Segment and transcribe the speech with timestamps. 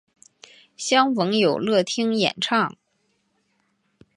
[0.75, 2.75] 相逢有乐町演唱。